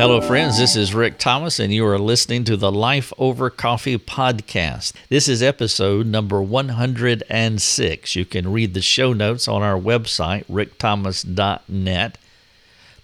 [0.00, 0.56] Hello, friends.
[0.56, 4.94] This is Rick Thomas, and you are listening to the Life Over Coffee podcast.
[5.10, 8.16] This is episode number 106.
[8.16, 12.16] You can read the show notes on our website, rickthomas.net.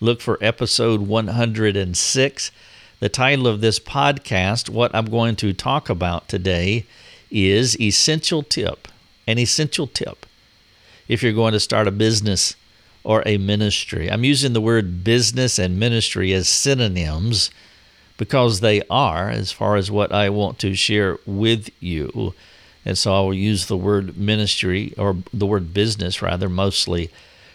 [0.01, 2.51] Look for episode 106.
[3.01, 6.87] The title of this podcast, what I'm going to talk about today,
[7.31, 8.89] is Essential Tip.
[9.27, 10.25] An essential tip.
[11.09, 12.56] If you're going to start a business,
[13.06, 14.10] or a ministry.
[14.10, 17.52] I'm using the word business and ministry as synonyms
[18.19, 22.34] because they are, as far as what I want to share with you.
[22.84, 27.11] And so I will use the word ministry or the word business rather mostly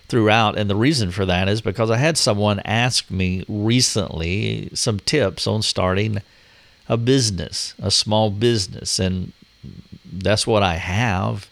[0.07, 0.57] throughout.
[0.57, 5.47] And the reason for that is because I had someone ask me recently some tips
[5.47, 6.21] on starting
[6.87, 8.99] a business, a small business.
[8.99, 9.33] And
[10.13, 11.49] that's what I have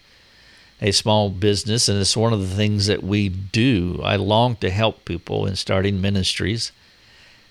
[0.80, 4.00] a small business, and it's one of the things that we do.
[4.02, 6.72] I long to help people in starting ministries,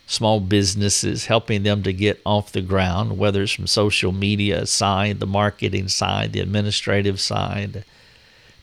[0.08, 5.20] small businesses, helping them to get off the ground, whether it's from social media side,
[5.20, 7.86] the marketing side, the administrative side,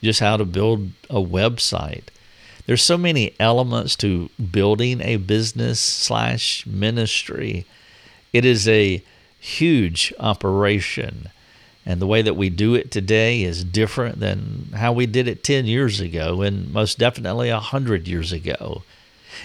[0.02, 2.04] just how to build a website.
[2.66, 7.64] There's so many elements to building a business slash ministry.
[8.32, 9.04] It is a
[9.38, 11.28] huge operation.
[11.86, 15.44] And the way that we do it today is different than how we did it
[15.44, 18.82] 10 years ago and most definitely 100 years ago.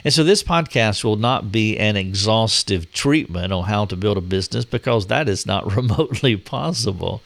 [0.03, 4.21] And so this podcast will not be an exhaustive treatment on how to build a
[4.21, 7.21] business because that is not remotely possible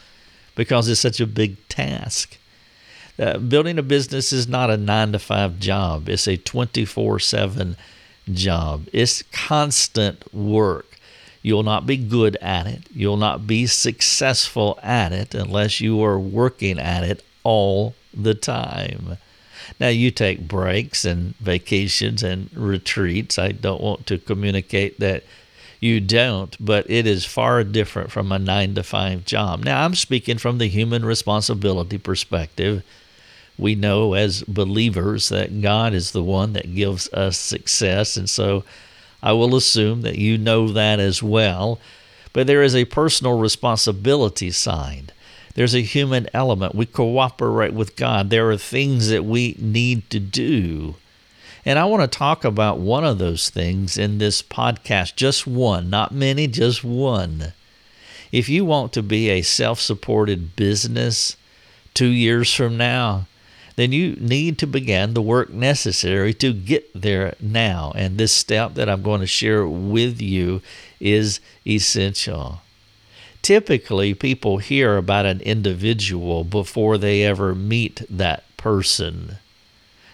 [0.56, 2.38] because it's such a big task.
[3.18, 7.78] Uh, building a business is not a nine to five job, it's a 24 7
[8.34, 8.88] job.
[8.92, 10.95] It's constant work.
[11.46, 12.86] You'll not be good at it.
[12.92, 19.20] You'll not be successful at it unless you are working at it all the time.
[19.80, 23.38] Now, you take breaks and vacations and retreats.
[23.38, 25.24] I don't want to communicate that
[25.80, 29.64] you don't, but it is far different from a nine to five job.
[29.64, 32.81] Now, I'm speaking from the human responsibility perspective.
[33.56, 38.18] We know as believers that God is the one that gives us success.
[38.18, 38.64] And so
[39.25, 41.80] I will assume that you know that as well.
[42.31, 45.13] But there is a personal responsibility side.
[45.56, 46.75] There's a human element.
[46.75, 48.30] We cooperate with God.
[48.30, 50.96] There are things that we need to do.
[51.66, 55.90] And I want to talk about one of those things in this podcast, just one,
[55.90, 57.53] not many, just one.
[58.31, 61.36] If you want to be a self supported business
[61.96, 63.25] two years from now,
[63.75, 67.91] then you need to begin the work necessary to get there now.
[67.96, 70.62] And this step that I'm going to share with you
[71.00, 72.62] is essential.
[73.41, 79.38] Typically, people hear about an individual before they ever meet that person.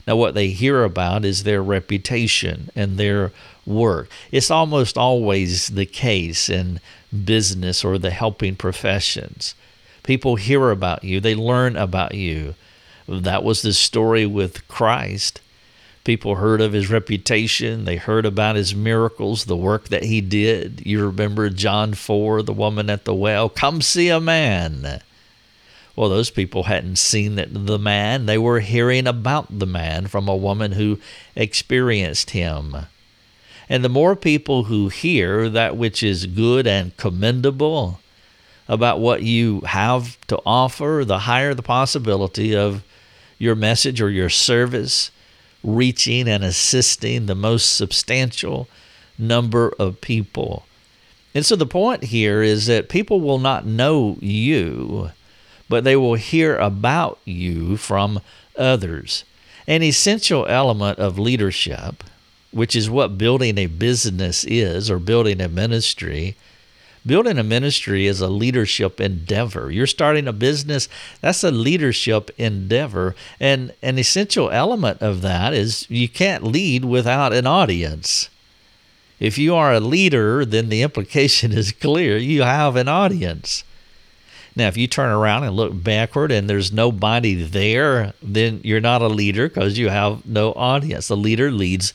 [0.08, 3.32] Now, what they hear about is their reputation and their
[3.66, 4.10] work.
[4.32, 6.80] It's almost always the case in
[7.24, 9.54] business or the helping professions.
[10.04, 12.56] People hear about you, they learn about you,
[13.20, 15.42] that was the story with Christ.
[16.04, 20.82] People heard of his reputation, they heard about his miracles, the work that he did.
[20.84, 25.02] You remember John 4, the woman at the well, come see a man.
[25.96, 30.36] Well, those people hadn't seen the man, they were hearing about the man from a
[30.36, 31.00] woman who
[31.36, 32.76] experienced him.
[33.70, 38.00] And the more people who hear that which is good and commendable
[38.68, 42.84] about what you have to offer, the higher the possibility of
[43.42, 45.10] your message or your service
[45.64, 48.68] reaching and assisting the most substantial
[49.18, 50.66] number of people.
[51.34, 55.10] And so the point here is that people will not know you,
[55.68, 58.20] but they will hear about you from
[58.60, 59.24] others.
[59.66, 62.04] An essential element of leadership,
[62.52, 66.36] which is what building a business is or building a ministry,
[67.04, 69.72] Building a ministry is a leadership endeavor.
[69.72, 70.88] You're starting a business,
[71.20, 73.16] that's a leadership endeavor.
[73.40, 78.30] And an essential element of that is you can't lead without an audience.
[79.20, 83.64] If you are a leader, then the implication is clear you have an audience.
[84.56, 89.02] Now, if you turn around and look backward and there's nobody there, then you're not
[89.02, 91.08] a leader because you have no audience.
[91.08, 91.94] The leader leads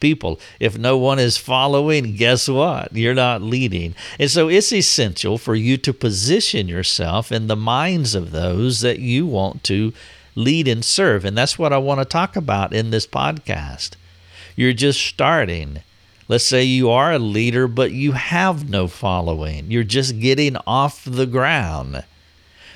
[0.00, 0.40] people.
[0.60, 2.94] If no one is following, guess what?
[2.94, 3.94] You're not leading.
[4.18, 8.98] And so it's essential for you to position yourself in the minds of those that
[8.98, 9.92] you want to
[10.34, 11.24] lead and serve.
[11.24, 13.92] And that's what I want to talk about in this podcast.
[14.56, 15.82] You're just starting.
[16.28, 19.70] Let's say you are a leader, but you have no following.
[19.70, 22.04] You're just getting off the ground.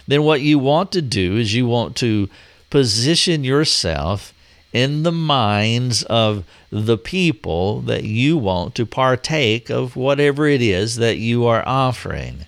[0.06, 2.28] Then what you want to do is you want to
[2.70, 4.31] position yourself
[4.72, 10.96] in the minds of the people that you want to partake of whatever it is
[10.96, 12.46] that you are offering.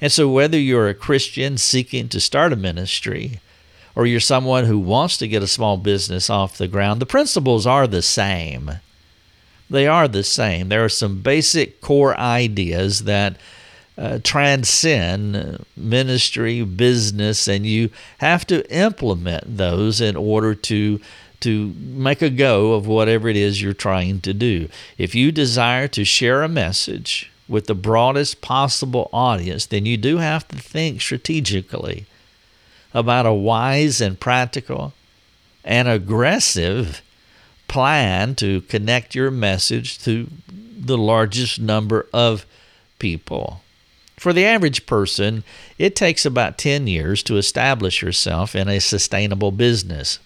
[0.00, 3.40] And so, whether you're a Christian seeking to start a ministry
[3.94, 7.66] or you're someone who wants to get a small business off the ground, the principles
[7.66, 8.72] are the same.
[9.70, 10.68] They are the same.
[10.68, 13.36] There are some basic core ideas that
[13.98, 21.00] uh, transcend ministry, business, and you have to implement those in order to
[21.40, 24.68] to make a go of whatever it is you're trying to do.
[24.96, 30.18] If you desire to share a message with the broadest possible audience, then you do
[30.18, 32.06] have to think strategically
[32.92, 34.92] about a wise and practical
[35.64, 37.02] and aggressive
[37.68, 42.46] plan to connect your message to the largest number of
[42.98, 43.62] people.
[44.16, 45.44] For the average person,
[45.78, 50.18] it takes about 10 years to establish yourself in a sustainable business.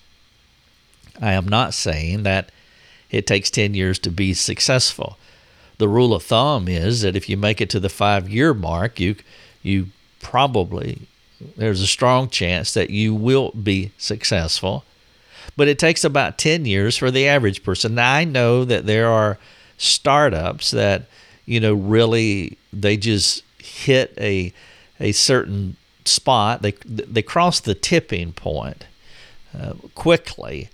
[1.21, 2.51] I am not saying that
[3.11, 5.19] it takes 10 years to be successful
[5.83, 9.01] the rule of thumb is that if you make it to the five year mark,
[9.01, 9.17] you
[9.65, 9.89] you
[10.21, 11.09] probably
[11.57, 14.85] there's a strong chance that you will be successful.
[15.57, 17.97] But it takes about 10 years for the average person.
[17.97, 19.39] Now I know that there are
[19.77, 21.07] startups that,
[21.47, 24.53] you know, really they just hit a
[25.01, 26.63] a certain spot.
[26.63, 28.87] They they cross the tipping point
[29.59, 30.71] uh, quickly.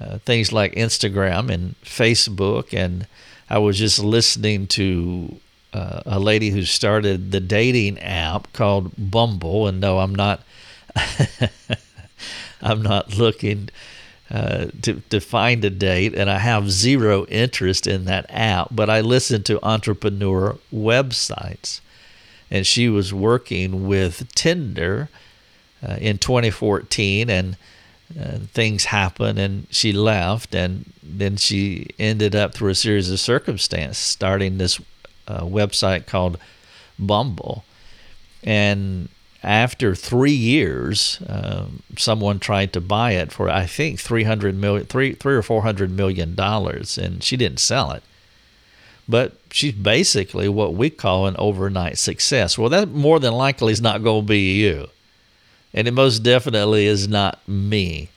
[0.00, 3.06] Uh, things like Instagram and Facebook and
[3.50, 5.40] I was just listening to
[5.72, 10.42] uh, a lady who started the dating app called Bumble, and no, I'm not.
[12.60, 13.68] I'm not looking
[14.30, 18.68] uh, to to find a date, and I have zero interest in that app.
[18.70, 21.80] But I listen to entrepreneur websites,
[22.50, 25.08] and she was working with Tinder
[25.86, 27.56] uh, in 2014, and
[28.18, 33.20] uh, things happened and she left and then she ended up through a series of
[33.20, 34.80] circumstances starting this
[35.26, 36.38] uh, website called
[36.98, 37.64] bumble.
[38.42, 39.08] And
[39.42, 41.66] after three years uh,
[41.96, 45.90] someone tried to buy it for i think 300 million three, three or four hundred
[45.92, 48.02] million dollars and she didn't sell it.
[49.08, 52.58] But she's basically what we call an overnight success.
[52.58, 54.88] Well that more than likely is not going to be you
[55.72, 58.10] and it most definitely is not me.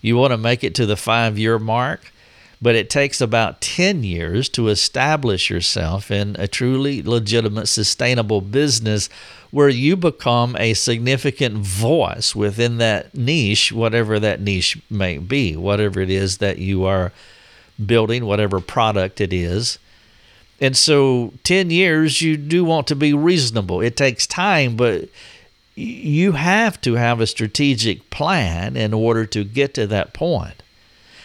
[0.00, 2.12] You want to make it to the five year mark,
[2.60, 9.08] but it takes about 10 years to establish yourself in a truly legitimate, sustainable business
[9.50, 16.00] where you become a significant voice within that niche, whatever that niche may be, whatever
[16.00, 17.12] it is that you are
[17.84, 19.78] building, whatever product it is.
[20.60, 23.80] And so, 10 years, you do want to be reasonable.
[23.80, 25.08] It takes time, but
[25.74, 30.62] you have to have a strategic plan in order to get to that point.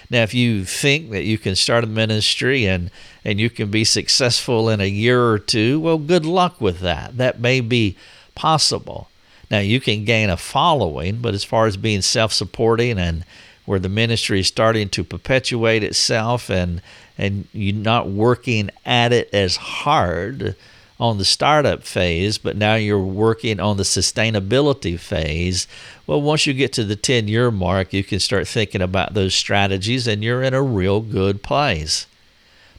[0.10, 2.90] Now, if you think that you can start a ministry and,
[3.26, 7.18] and you can be successful in a year or two, well, good luck with that.
[7.18, 7.98] That may be
[8.34, 9.10] possible.
[9.52, 13.26] Now, you can gain a following, but as far as being self supporting and
[13.66, 16.82] where the ministry is starting to perpetuate itself and,
[17.18, 20.56] and you're not working at it as hard,
[21.00, 25.68] on the startup phase, but now you're working on the sustainability phase.
[26.08, 29.36] Well, once you get to the 10 year mark, you can start thinking about those
[29.36, 32.07] strategies and you're in a real good place.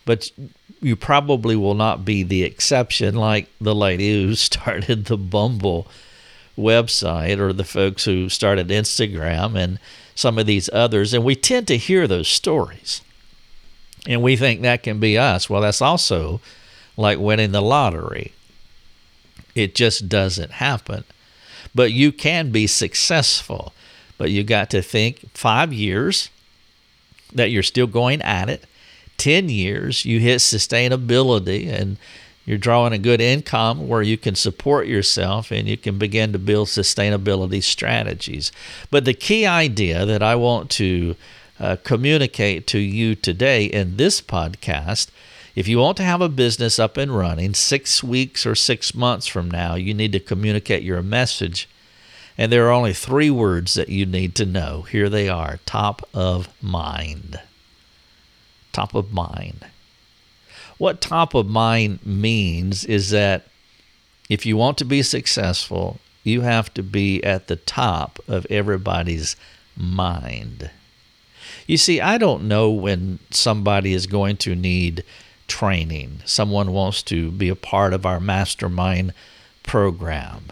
[0.04, 0.30] But
[0.80, 5.86] you probably will not be the exception like the lady who started the Bumble
[6.56, 9.78] website or the folks who started Instagram and
[10.16, 11.14] some of these others.
[11.14, 13.00] And we tend to hear those stories.
[14.08, 15.48] And we think that can be us.
[15.48, 16.40] Well, that's also
[16.98, 18.32] like winning the lottery.
[19.54, 21.04] It just doesn't happen.
[21.74, 23.72] But you can be successful.
[24.18, 26.28] But you got to think five years
[27.32, 28.64] that you're still going at it,
[29.18, 31.98] 10 years, you hit sustainability and
[32.44, 36.38] you're drawing a good income where you can support yourself and you can begin to
[36.38, 38.50] build sustainability strategies.
[38.90, 41.14] But the key idea that I want to
[41.60, 45.10] uh, communicate to you today in this podcast
[45.58, 49.26] if you want to have a business up and running six weeks or six months
[49.26, 51.68] from now, you need to communicate your message.
[52.38, 54.82] And there are only three words that you need to know.
[54.82, 57.40] Here they are top of mind.
[58.72, 59.66] Top of mind.
[60.78, 63.48] What top of mind means is that
[64.28, 69.34] if you want to be successful, you have to be at the top of everybody's
[69.76, 70.70] mind.
[71.66, 75.02] You see, I don't know when somebody is going to need
[75.48, 76.20] training.
[76.24, 79.12] Someone wants to be a part of our mastermind
[79.64, 80.44] program.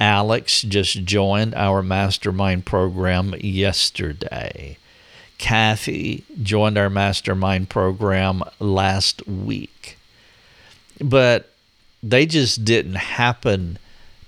[0.00, 4.78] Alex just joined our mastermind program yesterday.
[5.36, 9.98] Kathy joined our mastermind program last week.
[11.00, 11.50] But
[12.02, 13.78] they just didn't happen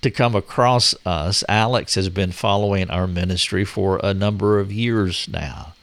[0.03, 1.45] to come across us.
[1.49, 5.75] Alex has been following our ministry for a number of years now.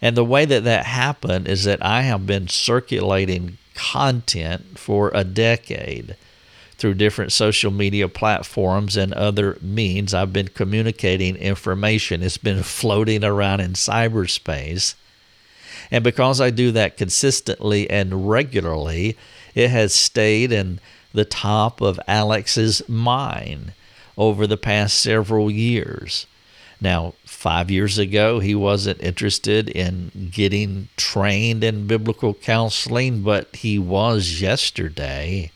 [0.00, 5.24] And the way that that happened is that I have been circulating content for a
[5.24, 6.16] decade
[6.76, 10.14] through different social media platforms and other means.
[10.14, 14.94] I've been communicating information, it's been floating around in cyberspace.
[15.90, 19.16] And because I do that consistently and regularly,
[19.54, 20.80] it has stayed in
[21.12, 23.72] the top of Alex's mind
[24.16, 26.26] over the past several years.
[26.80, 33.78] Now, five years ago, he wasn't interested in getting trained in biblical counseling, but he
[33.78, 35.50] was yesterday.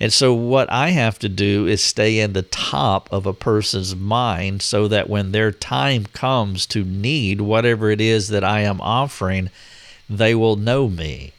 [0.00, 3.94] And so, what I have to do is stay in the top of a person's
[3.96, 8.80] mind so that when their time comes to need whatever it is that I am
[8.80, 9.50] offering,
[10.08, 11.32] they will know me.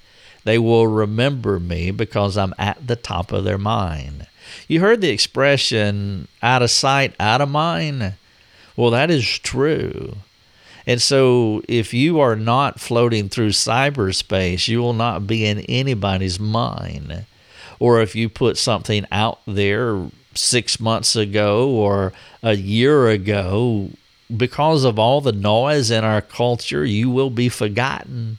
[0.43, 4.27] They will remember me because I'm at the top of their mind.
[4.67, 8.13] You heard the expression out of sight, out of mind?
[8.79, 10.15] Well, that is true.
[10.88, 16.39] And so, if you are not floating through cyberspace, you will not be in anybody's
[16.39, 17.25] mind.
[17.77, 23.89] Or if you put something out there six months ago or a year ago,
[24.36, 28.38] because of all the noise in our culture, you will be forgotten.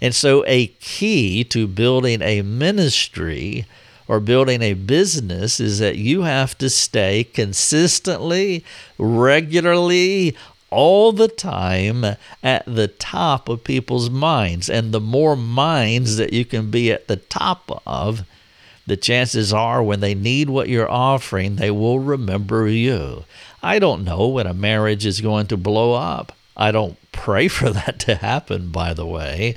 [0.00, 3.66] And so, a key to building a ministry
[4.08, 8.64] or building a business is that you have to stay consistently,
[8.98, 10.34] regularly,
[10.70, 12.04] all the time
[12.42, 14.68] at the top of people's minds.
[14.68, 18.24] And the more minds that you can be at the top of,
[18.86, 23.24] the chances are when they need what you're offering, they will remember you.
[23.62, 26.32] I don't know when a marriage is going to blow up.
[26.56, 29.56] I don't pray for that to happen, by the way.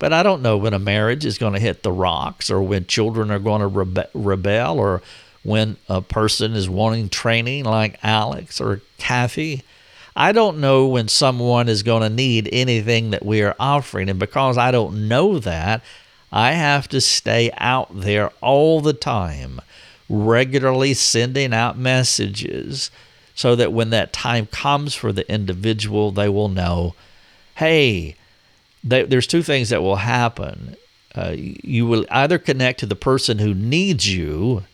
[0.00, 2.86] But I don't know when a marriage is going to hit the rocks or when
[2.86, 5.02] children are going to rebe- rebel or
[5.42, 9.62] when a person is wanting training like Alex or Kathy.
[10.16, 14.08] I don't know when someone is going to need anything that we are offering.
[14.08, 15.82] And because I don't know that,
[16.32, 19.60] I have to stay out there all the time,
[20.08, 22.90] regularly sending out messages
[23.34, 26.94] so that when that time comes for the individual, they will know
[27.56, 28.16] hey,
[28.82, 30.76] they, there's two things that will happen.
[31.14, 34.64] Uh, you will either connect to the person who needs you,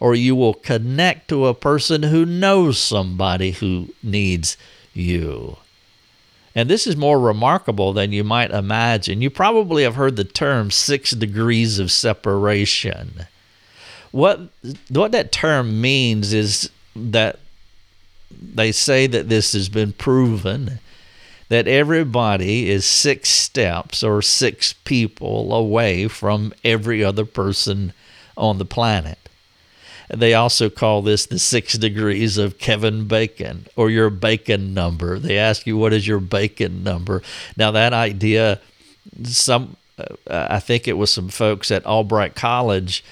[0.00, 4.56] or you will connect to a person who knows somebody who needs
[4.92, 5.56] you.
[6.54, 9.20] And this is more remarkable than you might imagine.
[9.20, 13.26] You probably have heard the term six degrees of separation.
[14.10, 14.40] What,
[14.88, 17.38] what that term means is that
[18.30, 20.78] they say that this has been proven
[21.48, 27.92] that everybody is six steps or six people away from every other person
[28.36, 29.18] on the planet.
[30.08, 35.18] They also call this the six degrees of Kevin Bacon or your bacon number.
[35.18, 37.22] They ask you, what is your bacon number?
[37.56, 38.60] Now, that idea,
[39.24, 43.04] some, uh, I think it was some folks at Albright College.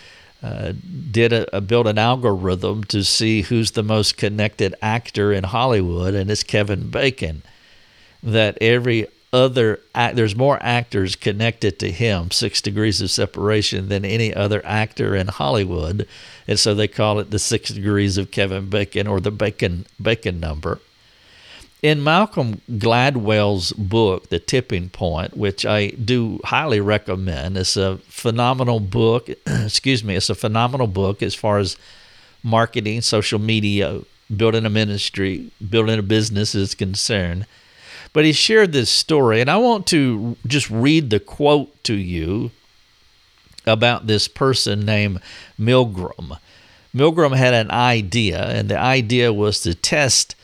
[0.42, 0.74] Uh,
[1.10, 6.12] did a, a, build an algorithm to see who's the most connected actor in Hollywood,
[6.12, 7.42] and it's Kevin Bacon
[8.24, 14.04] that every other act, there's more actors connected to him, six degrees of separation, than
[14.04, 16.06] any other actor in Hollywood,
[16.48, 20.40] and so they call it the six degrees of Kevin Bacon or the Bacon Bacon
[20.40, 20.80] number.
[21.82, 28.80] In Malcolm Gladwell's book, The Tipping Point, which I do highly recommend, it's a phenomenal
[28.80, 29.28] book.
[29.46, 31.76] excuse me, it's a phenomenal book as far as
[32.42, 34.00] marketing, social media,
[34.34, 37.46] building a ministry, building a business is concerned
[38.14, 42.52] but he shared this story, and I want to just read the quote to you
[43.66, 45.20] about this person named
[45.60, 46.38] Milgram.
[46.94, 50.36] Milgram had an idea, and the idea was to test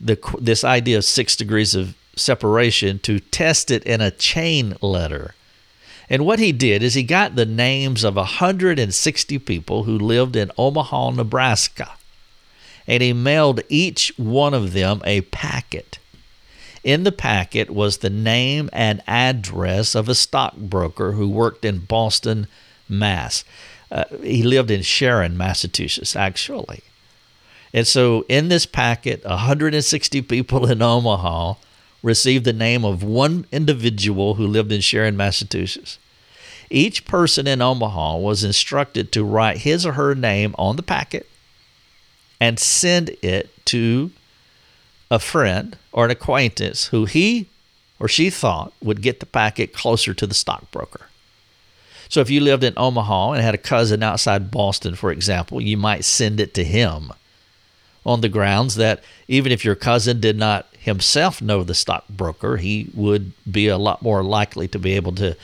[0.00, 5.34] the, this idea of six degrees of separation, to test it in a chain letter.
[6.08, 10.52] And what he did is he got the names of 160 people who lived in
[10.56, 11.94] Omaha, Nebraska,
[12.86, 15.98] and he mailed each one of them a packet.
[16.86, 22.46] In the packet was the name and address of a stockbroker who worked in Boston,
[22.88, 23.42] Mass.
[23.90, 26.84] Uh, he lived in Sharon, Massachusetts, actually.
[27.74, 31.54] And so in this packet, 160 people in Omaha
[32.04, 35.98] received the name of one individual who lived in Sharon, Massachusetts.
[36.70, 41.28] Each person in Omaha was instructed to write his or her name on the packet
[42.40, 44.12] and send it to
[45.10, 47.46] a friend or an acquaintance who he
[47.98, 51.08] or she thought would get the packet closer to the stockbroker.
[52.08, 55.76] So if you lived in Omaha and had a cousin outside Boston, for example, you
[55.76, 57.12] might send it to him
[58.04, 62.88] on the grounds that even if your cousin did not himself know the stockbroker, he
[62.94, 65.36] would be a lot more likely to be able to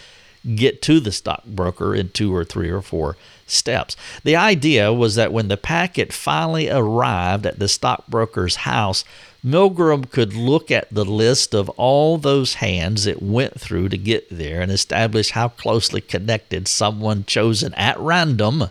[0.55, 3.17] get to the stockbroker in two or three or four
[3.47, 3.97] steps.
[4.23, 9.05] The idea was that when the packet finally arrived at the stockbroker's house,
[9.45, 14.29] Milgram could look at the list of all those hands it went through to get
[14.31, 18.71] there and establish how closely connected someone chosen at random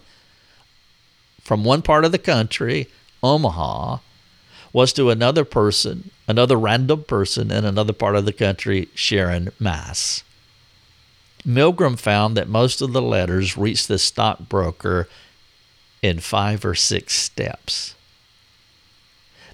[1.41, 2.87] from one part of the country,
[3.21, 3.97] Omaha,
[4.71, 10.23] was to another person, another random person in another part of the country, Sharon, Mass.
[11.45, 15.09] Milgram found that most of the letters reached the stockbroker
[16.01, 17.95] in five or six steps.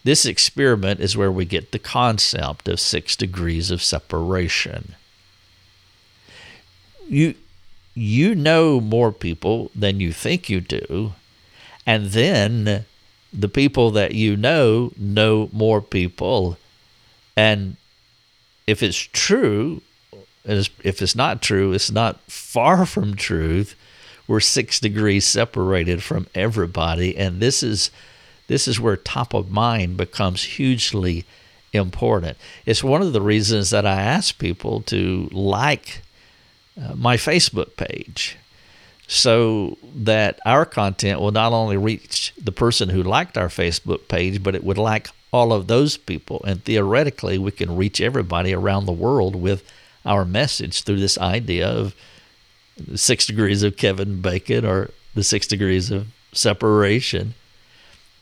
[0.07, 4.95] This experiment is where we get the concept of six degrees of separation.
[7.09, 7.35] You,
[7.93, 11.11] you know more people than you think you do,
[11.85, 12.85] and then
[13.33, 16.57] the people that you know know more people.
[17.35, 17.75] And
[18.65, 19.81] if it's true,
[20.45, 23.75] if it's not true, it's not far from truth.
[24.25, 27.91] We're six degrees separated from everybody, and this is
[28.47, 31.25] this is where top of mind becomes hugely
[31.73, 32.37] important.
[32.65, 36.01] It's one of the reasons that I ask people to like
[36.81, 38.37] uh, my Facebook page
[39.07, 44.43] so that our content will not only reach the person who liked our Facebook page,
[44.43, 46.41] but it would like all of those people.
[46.45, 49.63] And theoretically, we can reach everybody around the world with
[50.05, 51.95] our message through this idea of
[52.95, 57.33] six degrees of Kevin Bacon or the six degrees of separation.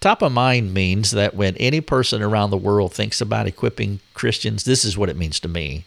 [0.06, 4.64] Top of mind means that when any person around the world thinks about equipping Christians,
[4.64, 5.86] this is what it means to me.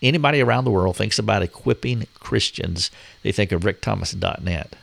[0.00, 2.88] Anybody around the world thinks about equipping Christians,
[3.24, 4.76] they think of rickthomas.net.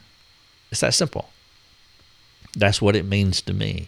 [0.70, 1.30] It's that simple.
[2.54, 3.88] That's what it means to me.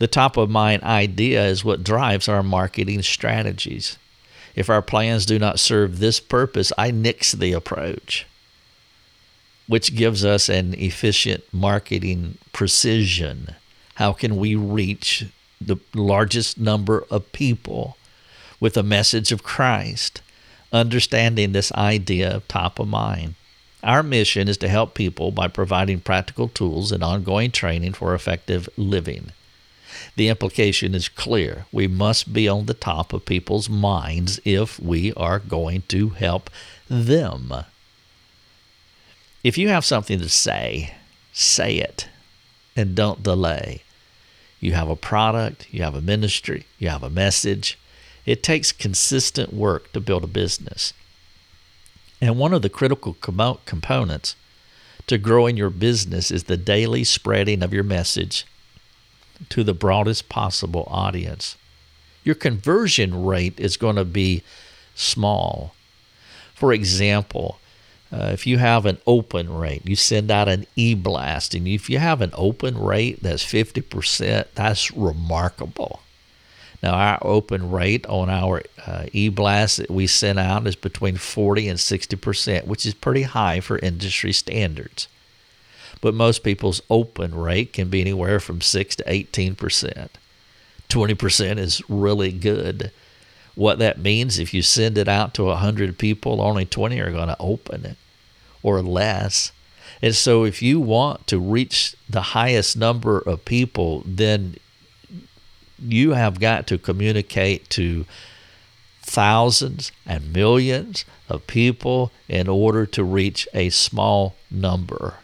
[0.00, 3.96] The top of mind idea is what drives our marketing strategies.
[4.54, 8.26] If our plans do not serve this purpose, I nix the approach,
[9.66, 13.54] which gives us an efficient marketing precision.
[13.94, 15.26] How can we reach
[15.60, 17.96] the largest number of people
[18.60, 20.20] with a message of Christ,
[20.72, 23.34] understanding this idea of top of mind?
[23.82, 28.68] Our mission is to help people by providing practical tools and ongoing training for effective
[28.76, 29.32] living.
[30.16, 31.66] The implication is clear.
[31.72, 36.50] We must be on the top of people's minds if we are going to help
[36.88, 37.52] them.
[39.44, 40.94] If you have something to say,
[41.32, 42.08] say it
[42.74, 43.82] and don't delay.
[44.60, 47.78] You have a product, you have a ministry, you have a message.
[48.24, 50.92] It takes consistent work to build a business.
[52.20, 54.36] And one of the critical components
[55.06, 58.46] to growing your business is the daily spreading of your message
[59.50, 61.56] to the broadest possible audience.
[62.24, 64.42] Your conversion rate is going to be
[64.94, 65.74] small.
[66.54, 67.60] For example,
[68.16, 71.90] uh, if you have an open rate, you send out an e blast, and if
[71.90, 76.00] you have an open rate that's 50%, that's remarkable.
[76.82, 81.16] Now, our open rate on our uh, e blast that we send out is between
[81.16, 85.08] 40 and 60%, which is pretty high for industry standards
[86.00, 90.08] but most people's open rate can be anywhere from 6 to 18%.
[90.88, 92.92] 20% is really good.
[93.54, 97.28] What that means, if you send it out to 100 people, only 20 are going
[97.28, 97.96] to open it
[98.62, 99.52] or less.
[100.02, 104.56] And so, if you want to reach the highest number of people, then
[105.78, 108.04] you have got to communicate to
[109.02, 115.14] thousands and millions of people in order to reach a small number.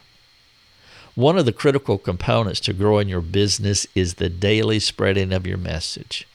[1.15, 5.57] One of the critical components to growing your business is the daily spreading of your
[5.57, 6.27] message.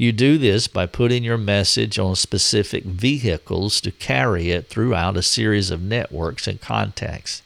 [0.00, 5.22] You do this by putting your message on specific vehicles to carry it throughout a
[5.22, 7.42] series of networks and contacts.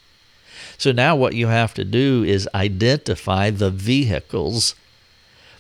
[0.79, 4.77] So now what you have to do is identify the vehicles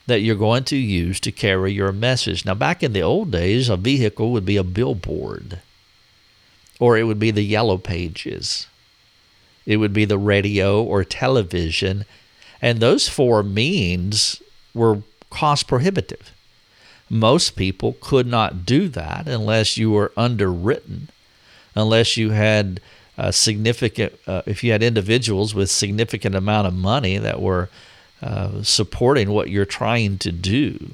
[0.06, 2.44] that you're going to use to carry your message.
[2.44, 5.60] Now, back in the old days, a vehicle would be a billboard
[6.78, 8.68] or it would be the yellow pages
[9.66, 12.04] it would be the radio or television.
[12.60, 14.42] And those four means
[14.74, 16.33] were cost prohibitive.
[17.10, 21.08] Most people could not do that unless you were underwritten,
[21.74, 22.80] unless you had
[23.16, 27.68] a significant, uh, if you had individuals with significant amount of money that were
[28.22, 30.92] uh, supporting what you're trying to do.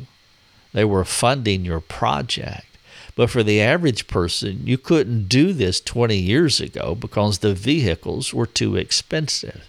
[0.73, 2.67] They were funding your project.
[3.15, 8.33] But for the average person, you couldn't do this 20 years ago because the vehicles
[8.33, 9.69] were too expensive.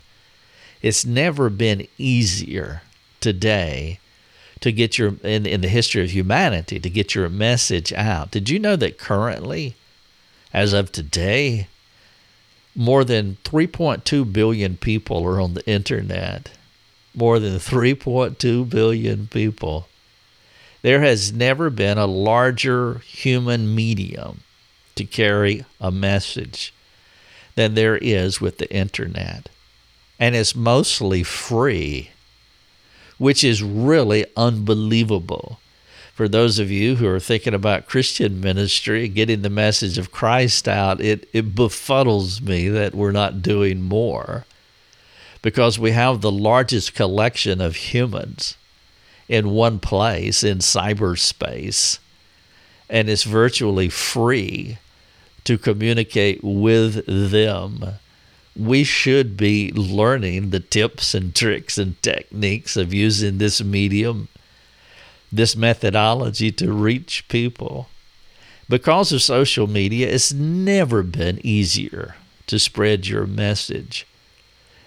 [0.81, 2.81] It's never been easier
[3.19, 3.99] today
[4.61, 8.31] to get your in, in the history of humanity to get your message out.
[8.31, 9.75] Did you know that currently,
[10.53, 11.67] as of today,
[12.75, 16.51] more than 3.2 billion people are on the internet?
[17.13, 19.87] More than 3.2 billion people.
[20.81, 24.41] There has never been a larger human medium
[24.95, 26.73] to carry a message
[27.55, 29.49] than there is with the internet.
[30.19, 32.11] And it's mostly free,
[33.21, 35.59] which is really unbelievable.
[36.15, 40.67] For those of you who are thinking about Christian ministry, getting the message of Christ
[40.67, 44.45] out, it, it befuddles me that we're not doing more
[45.43, 48.57] because we have the largest collection of humans
[49.29, 51.99] in one place in cyberspace,
[52.89, 54.79] and it's virtually free
[55.43, 57.85] to communicate with them.
[58.55, 64.27] We should be learning the tips and tricks and techniques of using this medium,
[65.31, 67.87] this methodology to reach people.
[68.67, 72.15] Because of social media, it's never been easier
[72.47, 74.05] to spread your message.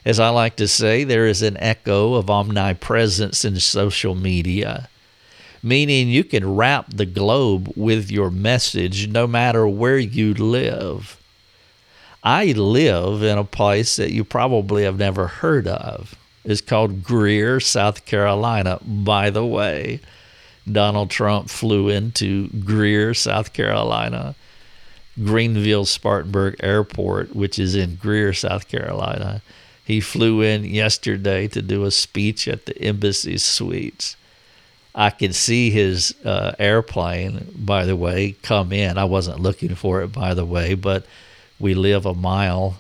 [0.05, 4.91] As I like to say, there is an echo of omnipresence in social media,
[5.63, 11.19] meaning you can wrap the globe with your message no matter where you live.
[12.25, 16.15] I live in a place that you probably have never heard of.
[16.43, 18.79] It's called Greer, South Carolina.
[18.83, 20.01] By the way,
[20.71, 24.35] Donald Trump flew into Greer, South Carolina,
[25.23, 29.43] Greenville Spartanburg Airport, which is in Greer, South Carolina.
[29.85, 34.17] He flew in yesterday to do a speech at the embassy suites.
[34.95, 38.97] I could see his uh, airplane, by the way, come in.
[38.97, 41.05] I wasn't looking for it, by the way, but
[41.59, 42.77] we live a mile,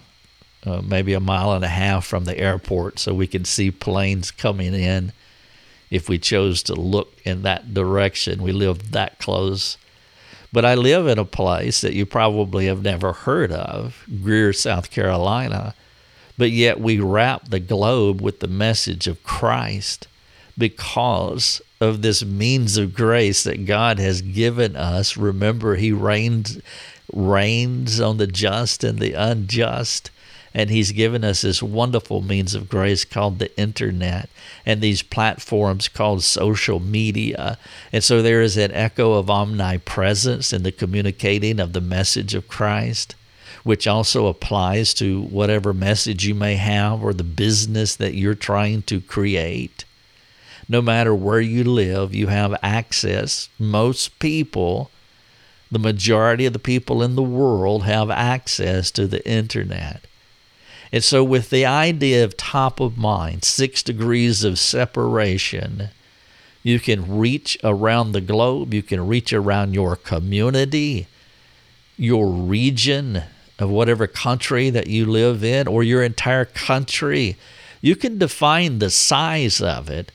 [0.64, 4.30] uh, maybe a mile and a half from the airport, so we can see planes
[4.30, 5.12] coming in
[5.90, 8.42] if we chose to look in that direction.
[8.42, 9.76] We live that close.
[10.52, 14.90] But I live in a place that you probably have never heard of, Greer, South
[14.90, 15.74] Carolina
[16.36, 20.08] but yet we wrap the globe with the message of Christ
[20.56, 25.16] because of this means of grace that God has given us.
[25.16, 26.60] Remember, He reigns,
[27.14, 30.10] reigns on the just and the unjust.
[30.56, 34.28] And he's given us this wonderful means of grace called the internet
[34.64, 37.58] and these platforms called social media.
[37.92, 42.48] And so there is an echo of omnipresence in the communicating of the message of
[42.48, 43.16] Christ
[43.64, 48.82] which also applies to whatever message you may have or the business that you're trying
[48.82, 49.84] to create.
[50.68, 53.48] No matter where you live, you have access.
[53.58, 54.90] Most people,
[55.74, 60.06] the majority of the people in the world, have access to the internet.
[60.92, 65.90] And so, with the idea of top of mind, six degrees of separation,
[66.62, 71.08] you can reach around the globe, you can reach around your community,
[71.96, 73.24] your region,
[73.58, 77.36] of whatever country that you live in or your entire country.
[77.80, 80.10] You can define the size of it,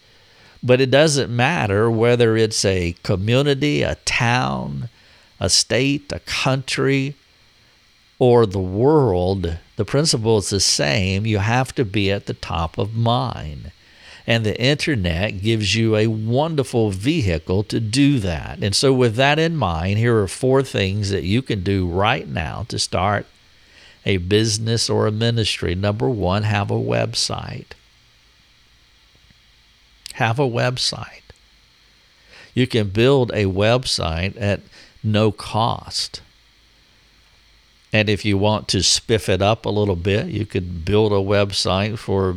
[0.61, 4.89] but it doesn't matter whether it's a community, a town,
[5.39, 7.15] a state, a country,
[8.19, 9.57] or the world.
[9.77, 11.25] The principle is the same.
[11.25, 13.71] You have to be at the top of mind.
[14.27, 18.59] And the internet gives you a wonderful vehicle to do that.
[18.61, 22.27] And so, with that in mind, here are four things that you can do right
[22.27, 23.25] now to start
[24.05, 25.73] a business or a ministry.
[25.73, 27.71] Number one, have a website.
[30.13, 31.21] Have a website.
[32.53, 34.61] You can build a website at
[35.03, 36.21] no cost.
[37.91, 41.15] And if you want to spiff it up a little bit, you could build a
[41.15, 42.35] website for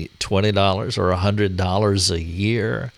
[0.00, 2.92] $20 or $100 a year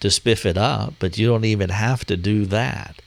[0.00, 3.00] to spiff it up, but you don't even have to do that.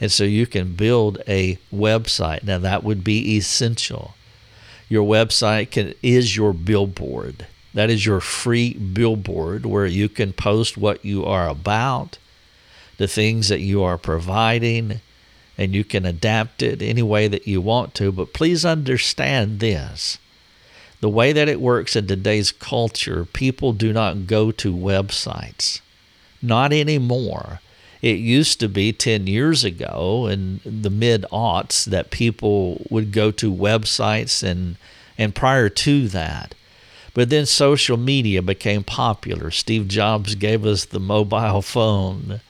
[0.00, 2.44] And so you can build a website.
[2.44, 4.14] Now that would be essential.
[4.88, 7.46] Your website can, is your billboard.
[7.74, 12.18] That is your free billboard where you can post what you are about,
[12.98, 15.00] the things that you are providing,
[15.56, 18.12] and you can adapt it any way that you want to.
[18.12, 20.18] But please understand this
[21.00, 25.80] the way that it works in today's culture, people do not go to websites.
[26.42, 27.60] Not anymore.
[28.02, 33.30] It used to be 10 years ago in the mid aughts that people would go
[33.32, 34.76] to websites and,
[35.16, 36.54] and prior to that.
[37.14, 39.50] But then social media became popular.
[39.50, 42.40] Steve Jobs gave us the mobile phone.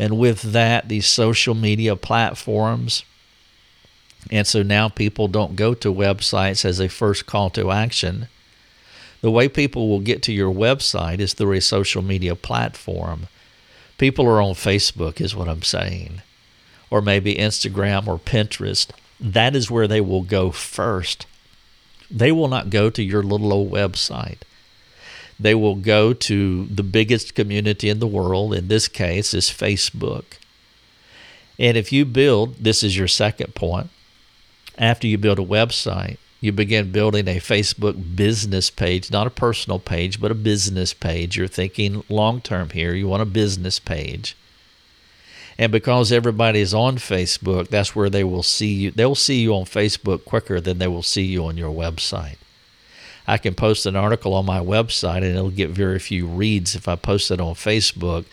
[0.00, 3.04] And with that, these social media platforms.
[4.30, 8.28] And so now people don't go to websites as a first call to action.
[9.20, 13.26] The way people will get to your website is through a social media platform.
[13.98, 16.22] People are on Facebook, is what I'm saying,
[16.88, 18.88] or maybe Instagram or Pinterest.
[19.20, 21.26] That is where they will go first.
[22.10, 24.38] They will not go to your little old website.
[25.40, 28.54] They will go to the biggest community in the world.
[28.54, 30.24] In this case, is Facebook.
[31.58, 33.88] And if you build, this is your second point,
[34.76, 39.78] after you build a website, you begin building a Facebook business page, not a personal
[39.78, 41.36] page, but a business page.
[41.36, 42.94] You're thinking long term here.
[42.94, 44.36] You want a business page.
[45.58, 48.90] And because everybody is on Facebook, that's where they will see you.
[48.90, 52.36] They'll see you on Facebook quicker than they will see you on your website.
[53.26, 56.74] I can post an article on my website and it'll get very few reads.
[56.74, 58.24] If I post it on Facebook,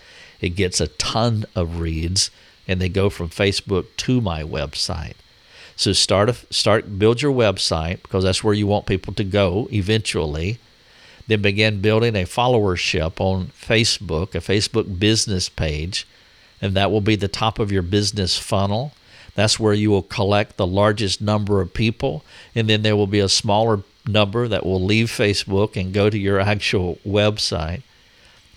[0.42, 2.32] it gets a ton of reads
[2.68, 5.16] and they go from Facebook to my website.
[5.76, 9.68] So start a, start build your website because that's where you want people to go
[9.72, 10.58] eventually.
[11.28, 16.08] Then begin building a followership on Facebook, a Facebook business page,
[16.62, 18.94] and that will be the top of your business funnel.
[19.36, 22.24] That's where you will collect the largest number of people,
[22.56, 26.18] and then there will be a smaller number that will leave Facebook and go to
[26.18, 27.82] your actual website.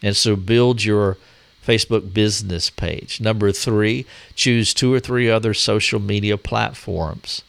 [0.03, 1.19] And so build your
[1.67, 3.21] Facebook business page.
[3.21, 7.43] Number three, choose two or three other social media platforms.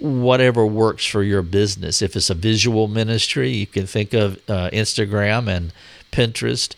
[0.00, 2.02] Whatever works for your business.
[2.02, 5.72] If it's a visual ministry, you can think of uh, Instagram and
[6.10, 6.74] Pinterest.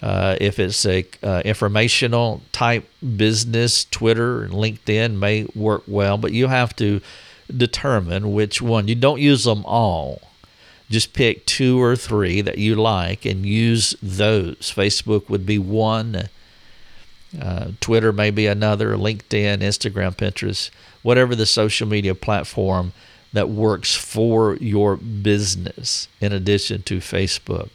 [0.00, 6.32] Uh, if it's a uh, informational type business, Twitter and LinkedIn may work well, but
[6.32, 7.00] you have to
[7.54, 8.88] determine which one.
[8.88, 10.22] You don't use them all.
[10.88, 14.72] Just pick two or three that you like and use those.
[14.74, 16.28] Facebook would be one.
[17.40, 18.96] Uh, Twitter may be another.
[18.96, 20.70] LinkedIn, Instagram, Pinterest,
[21.02, 22.92] whatever the social media platform
[23.36, 27.68] that works for your business in addition to Facebook.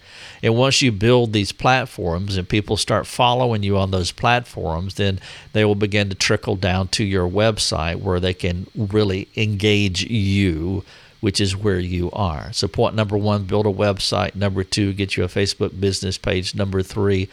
[0.44, 5.20] And once you build these platforms and people start following you on those platforms, then
[5.54, 10.84] they will begin to trickle down to your website where they can really engage you,
[11.20, 12.52] which is where you are.
[12.54, 14.34] So, point number one, build a website.
[14.34, 16.56] Number two, get you a Facebook business page.
[16.56, 17.30] Number three,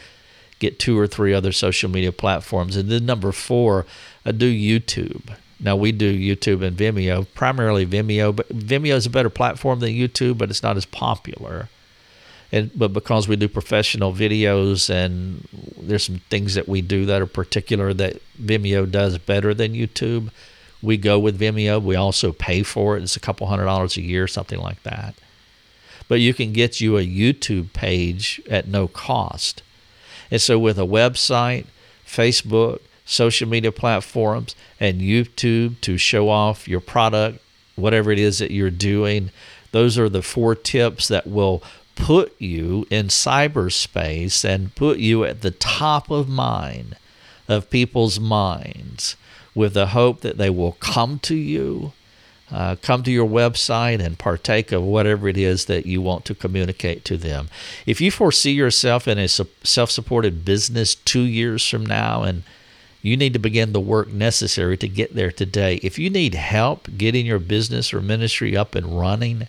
[0.59, 2.75] get two or three other social media platforms.
[2.75, 3.87] And then number four,
[4.25, 5.35] uh, do YouTube.
[5.59, 9.89] Now we do YouTube and Vimeo, primarily Vimeo, but Vimeo is a better platform than
[9.89, 11.69] YouTube, but it's not as popular.
[12.51, 15.47] And but because we do professional videos and
[15.79, 20.31] there's some things that we do that are particular that Vimeo does better than YouTube,
[20.81, 21.81] we go with Vimeo.
[21.81, 23.03] We also pay for it.
[23.03, 25.13] It's a couple hundred dollars a year, something like that.
[26.07, 29.61] But you can get you a YouTube page at no cost.
[30.31, 31.65] And so with a website,
[32.05, 37.39] Facebook, social media platforms, and YouTube to show off your product,
[37.75, 39.31] whatever it is that you're doing.
[39.71, 41.63] Those are the four tips that will
[41.95, 46.95] put you in cyberspace and put you at the top of mind
[47.47, 49.15] of people's minds
[49.55, 51.93] with the hope that they will come to you,
[52.51, 56.35] uh, come to your website and partake of whatever it is that you want to
[56.35, 57.49] communicate to them.
[57.87, 62.43] If you foresee yourself in a self supported business two years from now and
[63.01, 65.79] you need to begin the work necessary to get there today.
[65.81, 69.47] If you need help getting your business or ministry up and running,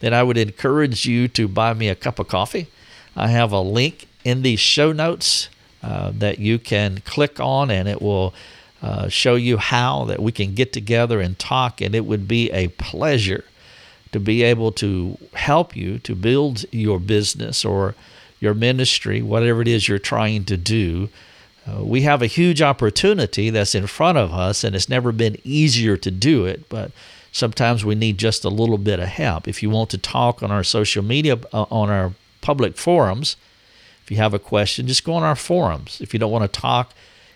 [0.00, 2.68] then I would encourage you to buy me a cup of coffee.
[3.14, 5.48] I have a link in the show notes
[5.82, 8.34] uh, that you can click on, and it will
[8.82, 11.80] uh, show you how that we can get together and talk.
[11.80, 13.44] And it would be a pleasure
[14.12, 17.94] to be able to help you to build your business or
[18.40, 21.08] your ministry, whatever it is you're trying to do
[21.66, 25.36] uh, we have a huge opportunity that's in front of us, and it's never been
[25.42, 26.92] easier to do it, but
[27.32, 29.48] sometimes we need just a little bit of help.
[29.48, 33.36] If you want to talk on our social media, uh, on our public forums,
[34.04, 36.00] if you have a question, just go on our forums.
[36.00, 36.92] If you don't want to talk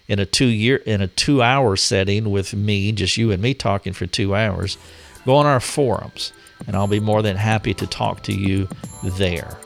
[0.06, 3.54] in a two year in a two hour setting with me, just you and me
[3.54, 4.78] talking for two hours,
[5.26, 6.32] go on our forums,
[6.68, 8.68] and I'll be more than happy to talk to you
[9.02, 9.58] there.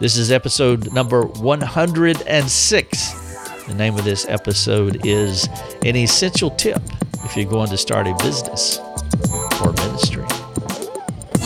[0.00, 3.27] This is episode number 106
[3.68, 5.46] the name of this episode is
[5.84, 6.80] An Essential Tip
[7.24, 8.78] if you're going to start a business
[9.60, 10.24] or ministry.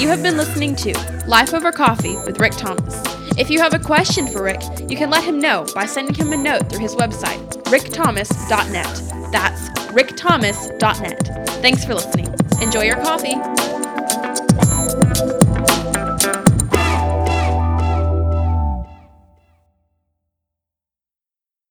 [0.00, 0.92] You have been listening to
[1.26, 3.02] Life Over Coffee with Rick Thomas.
[3.37, 6.32] If you have a question for Rick, you can let him know by sending him
[6.32, 9.32] a note through his website, rickthomas.net.
[9.32, 11.48] That's rickthomas.net.
[11.61, 12.32] Thanks for listening.
[12.61, 13.35] Enjoy your coffee.